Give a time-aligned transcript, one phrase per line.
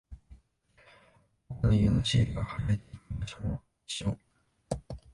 [1.47, 4.17] 僕の家のシールが貼られていた場所も一緒。